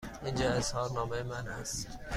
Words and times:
اینجا 0.23 0.49
اظهارنامه 0.51 1.23
من 1.23 1.47
است. 1.47 1.87